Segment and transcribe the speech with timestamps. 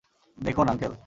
[0.37, 0.93] দেখুন, আংকেল।